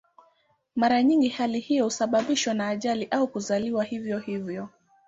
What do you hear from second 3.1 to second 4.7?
au kuzaliwa hivyo hivyo.